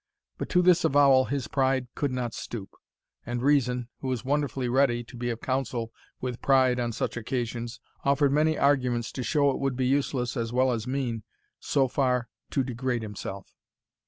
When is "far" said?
11.87-12.29